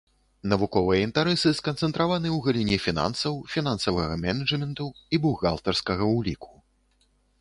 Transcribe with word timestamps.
Навуковыя 0.51 1.01
інтарэсы 1.07 1.51
сканцэнтраваны 1.59 2.29
ў 2.37 2.47
галіне 2.47 2.77
фінансаў, 2.85 3.33
фінансавага 3.57 4.15
менеджменту 4.25 4.87
і 5.15 5.21
бухгалтарскага 5.27 6.03
ўліку. 6.17 6.51